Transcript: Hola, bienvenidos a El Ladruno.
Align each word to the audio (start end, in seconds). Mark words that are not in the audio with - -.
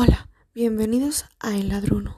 Hola, 0.00 0.28
bienvenidos 0.54 1.24
a 1.40 1.56
El 1.56 1.70
Ladruno. 1.70 2.16